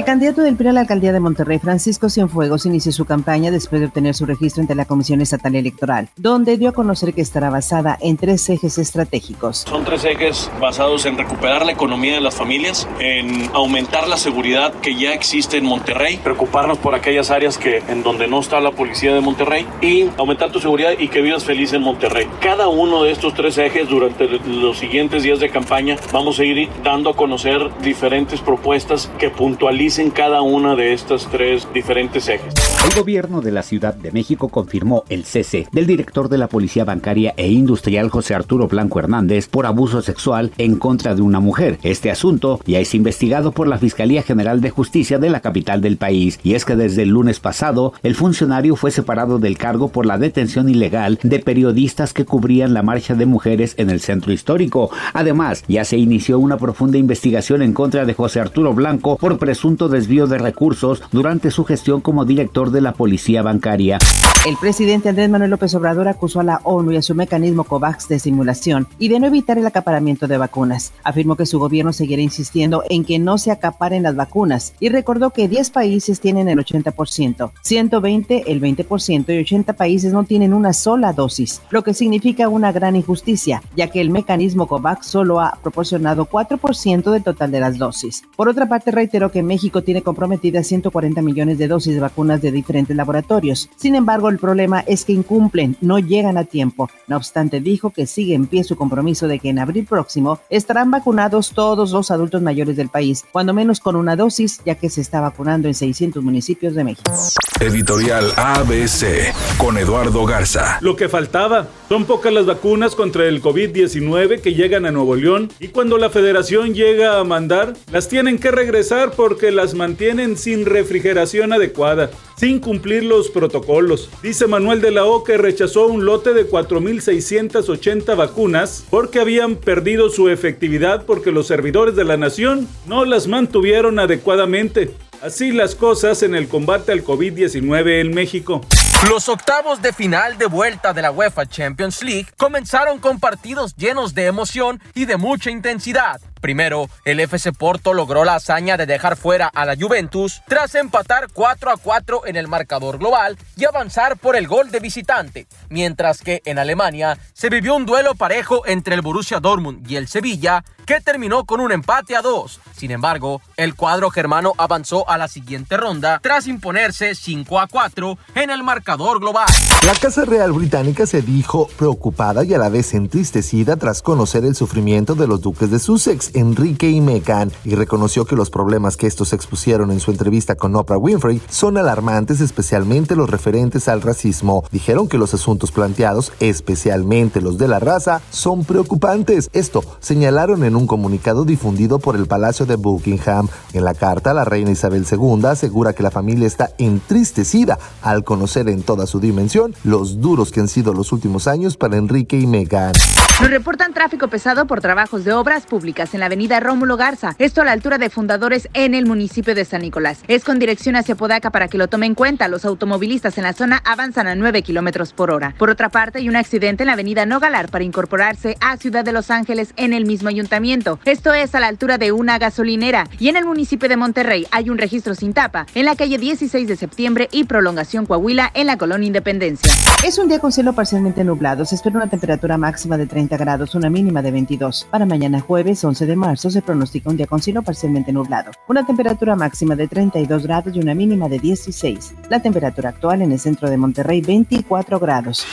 El 0.00 0.06
candidato 0.06 0.40
del 0.40 0.56
PRI 0.56 0.68
a 0.68 0.72
la 0.72 0.80
alcaldía 0.80 1.12
de 1.12 1.20
Monterrey, 1.20 1.58
Francisco 1.58 2.08
Cienfuegos, 2.08 2.64
inició 2.64 2.90
su 2.90 3.04
campaña 3.04 3.50
después 3.50 3.82
de 3.82 3.88
obtener 3.88 4.14
su 4.14 4.24
registro 4.24 4.62
ante 4.62 4.74
la 4.74 4.86
Comisión 4.86 5.20
Estatal 5.20 5.54
Electoral, 5.54 6.08
donde 6.16 6.56
dio 6.56 6.70
a 6.70 6.72
conocer 6.72 7.12
que 7.12 7.20
estará 7.20 7.50
basada 7.50 7.98
en 8.00 8.16
tres 8.16 8.48
ejes 8.48 8.78
estratégicos. 8.78 9.66
Son 9.68 9.84
tres 9.84 10.02
ejes 10.06 10.50
basados 10.58 11.04
en 11.04 11.18
recuperar 11.18 11.66
la 11.66 11.72
economía 11.72 12.14
de 12.14 12.22
las 12.22 12.34
familias, 12.34 12.88
en 12.98 13.50
aumentar 13.52 14.08
la 14.08 14.16
seguridad 14.16 14.72
que 14.72 14.94
ya 14.94 15.12
existe 15.12 15.58
en 15.58 15.66
Monterrey, 15.66 16.18
preocuparnos 16.24 16.78
por 16.78 16.94
aquellas 16.94 17.30
áreas 17.30 17.58
que 17.58 17.82
en 17.88 18.02
donde 18.02 18.26
no 18.26 18.40
está 18.40 18.58
la 18.58 18.70
policía 18.70 19.12
de 19.12 19.20
Monterrey 19.20 19.66
y 19.82 20.08
aumentar 20.16 20.50
tu 20.50 20.60
seguridad 20.60 20.92
y 20.98 21.08
que 21.08 21.20
vivas 21.20 21.44
feliz 21.44 21.74
en 21.74 21.82
Monterrey. 21.82 22.26
Cada 22.40 22.68
uno 22.68 23.02
de 23.02 23.12
estos 23.12 23.34
tres 23.34 23.58
ejes 23.58 23.86
durante 23.90 24.26
los 24.46 24.78
siguientes 24.78 25.24
días 25.24 25.40
de 25.40 25.50
campaña 25.50 25.96
vamos 26.10 26.38
a 26.38 26.44
ir 26.44 26.70
dando 26.82 27.10
a 27.10 27.14
conocer 27.14 27.70
diferentes 27.82 28.40
propuestas 28.40 29.10
que 29.18 29.28
puntualicen 29.28 29.89
en 29.98 30.10
cada 30.10 30.42
una 30.42 30.76
de 30.76 30.92
estas 30.92 31.26
tres 31.26 31.66
diferentes 31.74 32.28
ejes. 32.28 32.54
El 32.84 32.94
gobierno 32.94 33.40
de 33.40 33.50
la 33.50 33.62
Ciudad 33.62 33.94
de 33.94 34.12
México 34.12 34.48
confirmó 34.48 35.04
el 35.08 35.24
cese 35.24 35.66
del 35.72 35.86
director 35.86 36.28
de 36.28 36.38
la 36.38 36.48
Policía 36.48 36.84
Bancaria 36.84 37.34
e 37.36 37.50
Industrial 37.50 38.08
José 38.08 38.34
Arturo 38.34 38.68
Blanco 38.68 38.98
Hernández 39.00 39.48
por 39.48 39.66
abuso 39.66 40.00
sexual 40.02 40.52
en 40.58 40.76
contra 40.76 41.14
de 41.14 41.22
una 41.22 41.40
mujer. 41.40 41.78
Este 41.82 42.10
asunto 42.10 42.60
ya 42.66 42.78
es 42.78 42.94
investigado 42.94 43.52
por 43.52 43.68
la 43.68 43.78
Fiscalía 43.78 44.22
General 44.22 44.60
de 44.60 44.70
Justicia 44.70 45.18
de 45.18 45.30
la 45.30 45.40
capital 45.40 45.80
del 45.80 45.96
país 45.96 46.38
y 46.42 46.54
es 46.54 46.64
que 46.64 46.76
desde 46.76 47.02
el 47.02 47.10
lunes 47.10 47.40
pasado 47.40 47.92
el 48.02 48.14
funcionario 48.14 48.76
fue 48.76 48.90
separado 48.90 49.38
del 49.38 49.58
cargo 49.58 49.88
por 49.88 50.06
la 50.06 50.18
detención 50.18 50.68
ilegal 50.68 51.18
de 51.22 51.38
periodistas 51.40 52.12
que 52.12 52.24
cubrían 52.24 52.74
la 52.74 52.82
marcha 52.82 53.14
de 53.14 53.26
mujeres 53.26 53.74
en 53.76 53.90
el 53.90 54.00
centro 54.00 54.32
histórico. 54.32 54.90
Además, 55.12 55.64
ya 55.68 55.84
se 55.84 55.96
inició 55.96 56.38
una 56.38 56.58
profunda 56.58 56.98
investigación 56.98 57.62
en 57.62 57.72
contra 57.72 58.04
de 58.04 58.14
José 58.14 58.40
Arturo 58.40 58.72
Blanco 58.72 59.16
por 59.16 59.38
presunto 59.38 59.79
desvío 59.88 60.26
de 60.26 60.38
recursos 60.38 61.02
durante 61.12 61.50
su 61.50 61.64
gestión 61.64 62.00
como 62.00 62.24
director 62.24 62.70
de 62.70 62.80
la 62.80 62.92
Policía 62.92 63.42
Bancaria. 63.42 63.98
El 64.46 64.56
presidente 64.56 65.10
Andrés 65.10 65.28
Manuel 65.28 65.50
López 65.50 65.74
Obrador 65.74 66.08
acusó 66.08 66.40
a 66.40 66.44
la 66.44 66.60
ONU 66.64 66.92
y 66.92 66.96
a 66.96 67.02
su 67.02 67.14
mecanismo 67.14 67.64
COVAX 67.64 68.08
de 68.08 68.18
simulación 68.18 68.88
y 68.98 69.08
de 69.08 69.20
no 69.20 69.26
evitar 69.26 69.58
el 69.58 69.66
acaparamiento 69.66 70.26
de 70.28 70.38
vacunas. 70.38 70.94
Afirmó 71.04 71.36
que 71.36 71.44
su 71.44 71.58
gobierno 71.58 71.92
seguirá 71.92 72.22
insistiendo 72.22 72.82
en 72.88 73.04
que 73.04 73.18
no 73.18 73.36
se 73.36 73.50
acaparen 73.50 74.02
las 74.02 74.16
vacunas 74.16 74.72
y 74.80 74.88
recordó 74.88 75.28
que 75.28 75.46
10 75.46 75.68
países 75.68 76.20
tienen 76.20 76.48
el 76.48 76.58
80%, 76.58 77.50
120 77.60 78.50
el 78.50 78.62
20% 78.62 79.34
y 79.34 79.40
80 79.40 79.74
países 79.74 80.14
no 80.14 80.24
tienen 80.24 80.54
una 80.54 80.72
sola 80.72 81.12
dosis, 81.12 81.60
lo 81.68 81.84
que 81.84 81.92
significa 81.92 82.48
una 82.48 82.72
gran 82.72 82.96
injusticia, 82.96 83.62
ya 83.76 83.88
que 83.88 84.00
el 84.00 84.08
mecanismo 84.08 84.66
COVAX 84.66 85.06
solo 85.06 85.40
ha 85.40 85.58
proporcionado 85.62 86.24
4% 86.24 87.10
del 87.10 87.22
total 87.22 87.50
de 87.50 87.60
las 87.60 87.76
dosis. 87.76 88.22
Por 88.36 88.48
otra 88.48 88.70
parte, 88.70 88.90
reiteró 88.90 89.30
que 89.30 89.42
México 89.42 89.59
tiene 89.82 90.02
comprometidas 90.02 90.66
140 90.66 91.22
millones 91.22 91.58
de 91.58 91.68
dosis 91.68 91.94
de 91.94 92.00
vacunas 92.00 92.40
de 92.40 92.50
diferentes 92.50 92.96
laboratorios. 92.96 93.68
Sin 93.76 93.94
embargo, 93.94 94.28
el 94.28 94.38
problema 94.38 94.80
es 94.80 95.04
que 95.04 95.12
incumplen, 95.12 95.76
no 95.80 95.98
llegan 95.98 96.38
a 96.38 96.44
tiempo. 96.44 96.88
No 97.06 97.16
obstante, 97.16 97.60
dijo 97.60 97.90
que 97.90 98.06
sigue 98.06 98.34
en 98.34 98.46
pie 98.46 98.64
su 98.64 98.76
compromiso 98.76 99.28
de 99.28 99.38
que 99.38 99.50
en 99.50 99.58
abril 99.58 99.86
próximo 99.86 100.40
estarán 100.48 100.90
vacunados 100.90 101.52
todos 101.54 101.92
los 101.92 102.10
adultos 102.10 102.42
mayores 102.42 102.76
del 102.76 102.88
país, 102.88 103.24
cuando 103.32 103.54
menos 103.54 103.80
con 103.80 103.96
una 103.96 104.16
dosis, 104.16 104.60
ya 104.64 104.74
que 104.74 104.88
se 104.88 105.00
está 105.00 105.20
vacunando 105.20 105.68
en 105.68 105.74
600 105.74 106.22
municipios 106.22 106.74
de 106.74 106.84
México. 106.84 107.12
Editorial 107.60 108.32
ABC 108.36 109.34
con 109.58 109.76
Eduardo 109.76 110.24
Garza. 110.24 110.78
Lo 110.80 110.96
que 110.96 111.08
faltaba. 111.08 111.68
Son 111.88 112.04
pocas 112.04 112.32
las 112.32 112.46
vacunas 112.46 112.94
contra 112.94 113.26
el 113.26 113.42
COVID-19 113.42 114.40
que 114.40 114.54
llegan 114.54 114.86
a 114.86 114.92
Nuevo 114.92 115.16
León 115.16 115.50
y 115.58 115.68
cuando 115.68 115.98
la 115.98 116.08
federación 116.08 116.72
llega 116.72 117.18
a 117.18 117.24
mandar, 117.24 117.74
las 117.90 118.08
tienen 118.08 118.38
que 118.38 118.50
regresar 118.50 119.10
porque 119.10 119.49
las 119.50 119.74
mantienen 119.74 120.36
sin 120.36 120.66
refrigeración 120.66 121.52
adecuada, 121.52 122.10
sin 122.36 122.60
cumplir 122.60 123.04
los 123.04 123.30
protocolos. 123.30 124.10
Dice 124.22 124.46
Manuel 124.46 124.80
de 124.80 124.90
la 124.90 125.04
O 125.04 125.24
que 125.24 125.36
rechazó 125.36 125.86
un 125.86 126.04
lote 126.04 126.32
de 126.32 126.48
4.680 126.48 128.16
vacunas 128.16 128.84
porque 128.90 129.20
habían 129.20 129.56
perdido 129.56 130.10
su 130.10 130.28
efectividad 130.28 131.04
porque 131.04 131.32
los 131.32 131.46
servidores 131.46 131.96
de 131.96 132.04
la 132.04 132.16
nación 132.16 132.68
no 132.86 133.04
las 133.04 133.26
mantuvieron 133.26 133.98
adecuadamente. 133.98 134.94
Así 135.22 135.52
las 135.52 135.74
cosas 135.74 136.22
en 136.22 136.34
el 136.34 136.48
combate 136.48 136.92
al 136.92 137.04
COVID-19 137.04 138.00
en 138.00 138.14
México. 138.14 138.62
Los 139.08 139.28
octavos 139.28 139.82
de 139.82 139.92
final 139.92 140.38
de 140.38 140.46
vuelta 140.46 140.92
de 140.92 141.02
la 141.02 141.10
UEFA 141.10 141.46
Champions 141.46 142.02
League 142.02 142.26
comenzaron 142.36 142.98
con 142.98 143.18
partidos 143.18 143.74
llenos 143.76 144.14
de 144.14 144.26
emoción 144.26 144.80
y 144.94 145.04
de 145.04 145.16
mucha 145.16 145.50
intensidad. 145.50 146.20
Primero, 146.40 146.88
el 147.04 147.20
FC 147.20 147.52
Porto 147.52 147.92
logró 147.92 148.24
la 148.24 148.36
hazaña 148.36 148.76
de 148.76 148.86
dejar 148.86 149.16
fuera 149.16 149.46
a 149.46 149.64
la 149.64 149.76
Juventus 149.76 150.42
tras 150.48 150.74
empatar 150.74 151.28
4 151.32 151.70
a 151.70 151.76
4 151.76 152.26
en 152.26 152.36
el 152.36 152.48
marcador 152.48 152.98
global 152.98 153.36
y 153.56 153.64
avanzar 153.66 154.16
por 154.16 154.36
el 154.36 154.48
gol 154.48 154.70
de 154.70 154.80
visitante, 154.80 155.46
mientras 155.68 156.22
que 156.22 156.42
en 156.44 156.58
Alemania 156.58 157.18
se 157.32 157.50
vivió 157.50 157.76
un 157.76 157.86
duelo 157.86 158.14
parejo 158.14 158.66
entre 158.66 158.94
el 158.94 159.02
Borussia 159.02 159.40
Dortmund 159.40 159.90
y 159.90 159.96
el 159.96 160.08
Sevilla 160.08 160.64
que 160.86 161.00
terminó 161.00 161.44
con 161.44 161.60
un 161.60 161.70
empate 161.70 162.16
a 162.16 162.22
dos. 162.22 162.58
Sin 162.76 162.90
embargo, 162.90 163.40
el 163.56 163.76
cuadro 163.76 164.10
germano 164.10 164.54
avanzó 164.56 165.08
a 165.08 165.18
la 165.18 165.28
siguiente 165.28 165.76
ronda 165.76 166.18
tras 166.20 166.46
imponerse 166.46 167.14
5 167.14 167.60
a 167.60 167.66
4 167.66 168.18
en 168.34 168.50
el 168.50 168.64
marcador 168.64 169.20
global. 169.20 169.46
La 169.86 169.94
Casa 169.94 170.24
Real 170.24 170.50
Británica 170.50 171.06
se 171.06 171.22
dijo 171.22 171.68
preocupada 171.76 172.42
y 172.42 172.54
a 172.54 172.58
la 172.58 172.70
vez 172.70 172.94
entristecida 172.94 173.76
tras 173.76 174.02
conocer 174.02 174.44
el 174.44 174.54
sufrimiento 174.54 175.14
de 175.14 175.26
los 175.26 175.40
duques 175.42 175.70
de 175.70 175.78
Sussex, 175.78 176.29
Enrique 176.34 176.90
y 176.90 177.00
Meghan, 177.00 177.52
y 177.64 177.74
reconoció 177.74 178.24
que 178.24 178.36
los 178.36 178.50
problemas 178.50 178.96
que 178.96 179.06
estos 179.06 179.32
expusieron 179.32 179.90
en 179.90 180.00
su 180.00 180.10
entrevista 180.10 180.54
con 180.54 180.74
Oprah 180.76 180.98
Winfrey 180.98 181.40
son 181.48 181.76
alarmantes, 181.76 182.40
especialmente 182.40 183.16
los 183.16 183.30
referentes 183.30 183.88
al 183.88 184.02
racismo. 184.02 184.64
Dijeron 184.70 185.08
que 185.08 185.18
los 185.18 185.34
asuntos 185.34 185.72
planteados, 185.72 186.32
especialmente 186.40 187.40
los 187.40 187.58
de 187.58 187.68
la 187.68 187.78
raza, 187.78 188.20
son 188.30 188.64
preocupantes. 188.64 189.50
Esto 189.52 189.82
señalaron 190.00 190.64
en 190.64 190.76
un 190.76 190.86
comunicado 190.86 191.44
difundido 191.44 191.98
por 191.98 192.16
el 192.16 192.26
Palacio 192.26 192.66
de 192.66 192.76
Buckingham. 192.76 193.48
En 193.72 193.84
la 193.84 193.94
carta, 193.94 194.34
la 194.34 194.44
reina 194.44 194.70
Isabel 194.70 195.06
II 195.10 195.46
asegura 195.46 195.92
que 195.92 196.02
la 196.02 196.10
familia 196.10 196.46
está 196.46 196.70
entristecida 196.78 197.78
al 198.02 198.24
conocer 198.24 198.68
en 198.68 198.82
toda 198.82 199.06
su 199.06 199.20
dimensión 199.20 199.74
los 199.84 200.20
duros 200.20 200.50
que 200.50 200.60
han 200.60 200.68
sido 200.68 200.92
los 200.92 201.12
últimos 201.12 201.46
años 201.46 201.76
para 201.76 201.96
Enrique 201.96 202.38
y 202.38 202.46
Meghan. 202.46 202.94
Nos 203.40 203.48
reportan 203.48 203.94
tráfico 203.94 204.28
pesado 204.28 204.66
por 204.66 204.82
trabajos 204.82 205.24
de 205.24 205.32
obras 205.32 205.64
públicas 205.64 206.12
en 206.12 206.20
la 206.20 206.26
avenida 206.26 206.60
Rómulo 206.60 206.98
Garza, 206.98 207.34
esto 207.38 207.62
a 207.62 207.64
la 207.64 207.72
altura 207.72 207.96
de 207.96 208.10
Fundadores 208.10 208.68
en 208.74 208.92
el 208.92 209.06
municipio 209.06 209.54
de 209.54 209.64
San 209.64 209.80
Nicolás. 209.80 210.18
Es 210.28 210.44
con 210.44 210.58
dirección 210.58 210.94
hacia 210.94 211.14
Podaca 211.14 211.48
para 211.48 211.66
que 211.68 211.78
lo 211.78 211.88
tomen 211.88 212.10
en 212.10 212.14
cuenta. 212.14 212.48
Los 212.48 212.66
automovilistas 212.66 213.38
en 213.38 213.44
la 213.44 213.54
zona 213.54 213.80
avanzan 213.86 214.26
a 214.26 214.34
9 214.34 214.60
kilómetros 214.60 215.14
por 215.14 215.30
hora. 215.30 215.54
Por 215.56 215.70
otra 215.70 215.88
parte, 215.88 216.18
hay 216.18 216.28
un 216.28 216.36
accidente 216.36 216.82
en 216.82 216.88
la 216.88 216.92
avenida 216.92 217.24
Nogalar 217.24 217.70
para 217.70 217.82
incorporarse 217.82 218.58
a 218.60 218.76
Ciudad 218.76 219.06
de 219.06 219.12
Los 219.12 219.30
Ángeles 219.30 219.72
en 219.76 219.94
el 219.94 220.04
mismo 220.04 220.28
ayuntamiento. 220.28 220.98
Esto 221.06 221.32
es 221.32 221.54
a 221.54 221.60
la 221.60 221.68
altura 221.68 221.96
de 221.96 222.12
una 222.12 222.38
gasolinera. 222.38 223.08
Y 223.18 223.30
en 223.30 223.36
el 223.36 223.46
municipio 223.46 223.88
de 223.88 223.96
Monterrey 223.96 224.46
hay 224.50 224.68
un 224.68 224.76
registro 224.76 225.14
sin 225.14 225.32
tapa 225.32 225.64
en 225.74 225.86
la 225.86 225.96
calle 225.96 226.18
16 226.18 226.68
de 226.68 226.76
septiembre 226.76 227.28
y 227.32 227.44
prolongación 227.44 228.04
Coahuila 228.04 228.50
en 228.52 228.66
la 228.66 228.76
colonia 228.76 229.06
Independencia. 229.06 229.72
Es 230.04 230.18
un 230.18 230.28
día 230.28 230.40
con 230.40 230.52
cielo 230.52 230.74
parcialmente 230.74 231.24
nublado. 231.24 231.64
Se 231.64 231.74
espera 231.74 231.96
una 231.96 232.08
temperatura 232.08 232.58
máxima 232.58 232.98
de 232.98 233.06
30 233.30 233.44
grados, 233.44 233.74
una 233.76 233.88
mínima 233.88 234.22
de 234.22 234.32
22. 234.32 234.88
Para 234.90 235.06
mañana 235.06 235.40
jueves 235.40 235.84
11 235.84 236.04
de 236.04 236.16
marzo 236.16 236.50
se 236.50 236.62
pronostica 236.62 237.10
un 237.10 237.16
día 237.16 237.26
con 237.26 237.40
cielo 237.40 237.62
parcialmente 237.62 238.12
nublado. 238.12 238.50
Una 238.66 238.84
temperatura 238.84 239.36
máxima 239.36 239.76
de 239.76 239.86
32 239.86 240.42
grados 240.42 240.74
y 240.74 240.80
una 240.80 240.94
mínima 240.94 241.28
de 241.28 241.38
16. 241.38 242.14
La 242.28 242.42
temperatura 242.42 242.88
actual 242.88 243.22
en 243.22 243.30
el 243.30 243.38
centro 243.38 243.70
de 243.70 243.76
Monterrey 243.76 244.20
24 244.20 244.98
grados. 244.98 245.46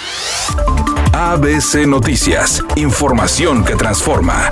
ABC 1.13 1.85
Noticias. 1.87 2.63
Información 2.75 3.63
que 3.63 3.75
transforma. 3.75 4.49